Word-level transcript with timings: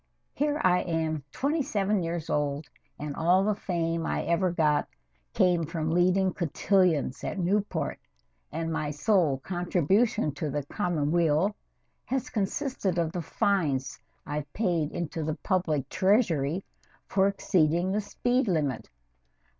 Here 0.33 0.59
am 0.63 1.15
I 1.15 1.21
twenty 1.31 1.61
seven 1.61 2.01
years 2.01 2.27
old 2.31 2.65
and 2.97 3.15
all 3.15 3.43
the 3.43 3.53
fame 3.53 4.07
I 4.07 4.23
ever 4.23 4.49
got 4.51 4.87
came 5.35 5.63
from 5.63 5.91
leading 5.91 6.33
cotillions 6.33 7.23
at 7.23 7.37
Newport, 7.37 7.99
and 8.51 8.73
my 8.73 8.89
sole 8.89 9.37
contribution 9.37 10.31
to 10.31 10.49
the 10.49 10.65
common 10.65 11.11
weal 11.11 11.55
has 12.05 12.31
consisted 12.31 12.97
of 12.97 13.11
the 13.11 13.21
fines 13.21 13.99
I've 14.25 14.51
paid 14.53 14.91
into 14.91 15.23
the 15.23 15.35
public 15.43 15.87
treasury 15.87 16.63
for 17.05 17.27
exceeding 17.27 17.91
the 17.91 18.01
speed 18.01 18.47
limit. 18.47 18.89